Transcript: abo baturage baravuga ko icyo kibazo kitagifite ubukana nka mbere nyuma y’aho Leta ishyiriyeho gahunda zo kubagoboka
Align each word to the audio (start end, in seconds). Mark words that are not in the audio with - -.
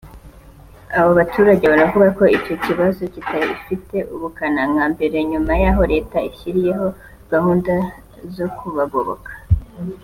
abo 0.97 1.09
baturage 1.19 1.65
baravuga 1.71 2.07
ko 2.17 2.23
icyo 2.37 2.55
kibazo 2.65 3.01
kitagifite 3.13 3.95
ubukana 4.13 4.61
nka 4.71 4.85
mbere 4.93 5.17
nyuma 5.31 5.51
y’aho 5.61 5.81
Leta 5.93 6.17
ishyiriyeho 6.29 6.87
gahunda 7.31 7.73
zo 8.35 8.47
kubagoboka 8.57 9.31